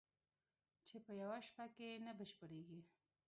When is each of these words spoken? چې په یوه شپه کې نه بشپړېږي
چې 0.87 0.95
په 1.05 1.11
یوه 1.21 1.39
شپه 1.47 1.65
کې 1.75 1.89
نه 2.05 2.11
بشپړېږي 2.19 2.81